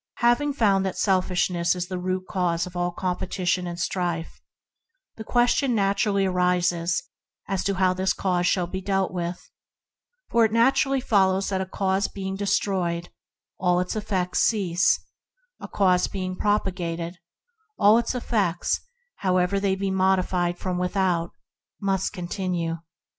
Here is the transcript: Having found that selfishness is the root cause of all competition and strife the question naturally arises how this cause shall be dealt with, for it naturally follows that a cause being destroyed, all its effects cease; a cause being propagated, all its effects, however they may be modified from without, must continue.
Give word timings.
Having 0.21 0.53
found 0.53 0.83
that 0.83 0.97
selfishness 0.97 1.75
is 1.75 1.87
the 1.87 1.99
root 1.99 2.23
cause 2.27 2.65
of 2.65 2.75
all 2.75 2.89
competition 2.89 3.67
and 3.67 3.79
strife 3.79 4.41
the 5.15 5.23
question 5.23 5.75
naturally 5.75 6.25
arises 6.25 7.03
how 7.47 7.93
this 7.93 8.11
cause 8.11 8.47
shall 8.47 8.65
be 8.65 8.81
dealt 8.81 9.13
with, 9.13 9.51
for 10.31 10.43
it 10.43 10.51
naturally 10.51 11.01
follows 11.01 11.49
that 11.49 11.61
a 11.61 11.67
cause 11.67 12.07
being 12.07 12.35
destroyed, 12.35 13.09
all 13.59 13.79
its 13.79 13.95
effects 13.95 14.39
cease; 14.39 15.01
a 15.59 15.67
cause 15.67 16.07
being 16.07 16.35
propagated, 16.35 17.19
all 17.77 17.99
its 17.99 18.15
effects, 18.15 18.79
however 19.17 19.59
they 19.59 19.73
may 19.75 19.81
be 19.81 19.91
modified 19.91 20.57
from 20.57 20.79
without, 20.79 21.29
must 21.79 22.11
continue. 22.11 22.77